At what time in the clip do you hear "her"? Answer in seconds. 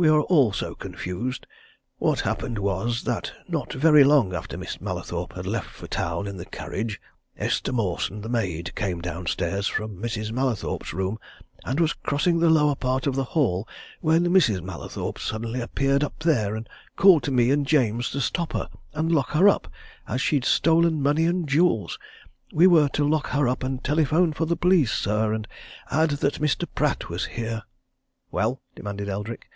18.52-18.68, 19.30-19.48, 23.30-23.48